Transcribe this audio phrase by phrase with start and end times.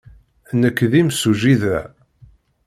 [0.61, 1.79] Nekk d imsujji da.